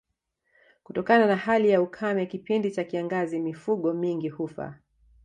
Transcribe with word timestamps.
Kutokana 0.83 1.25
na 1.27 1.35
hali 1.35 1.69
ya 1.69 1.81
ukame 1.81 2.25
kipindi 2.25 2.71
cha 2.71 2.83
kiangazi 2.83 3.39
mifugo 3.39 3.93
mingi 3.93 4.29
hufa 4.29 4.79